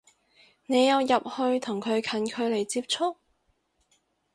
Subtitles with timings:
[0.65, 3.17] 你有入去同佢近距離接觸？